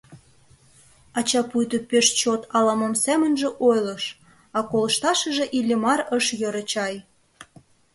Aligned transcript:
Ача 1.17 1.41
пуйто 1.49 1.77
пеш 1.89 2.07
чот 2.19 2.41
ала-мом 2.57 2.93
семынже 3.03 3.49
ойлыш, 3.69 4.03
а 4.57 4.59
колышташыже 4.71 5.45
Иллимар 5.57 5.99
ыш 6.17 6.25
йӧрӧ 6.39 6.63
чай. 6.71 6.95